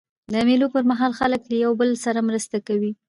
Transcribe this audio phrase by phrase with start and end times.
[0.33, 2.91] د مېلو پر مهال خلک له یوه بل سره مرسته کوي.